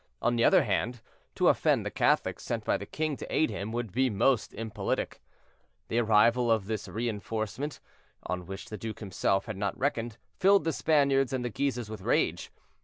[0.19, 0.99] On the other hand,
[1.35, 5.21] to offend the Catholics sent by the king to aid him would be most impolitic.
[5.89, 7.79] The arrival of this re enforcement,
[8.23, 12.01] on which the duke himself had not reckoned, filled the Spaniards and the Guises with
[12.01, 12.51] rage.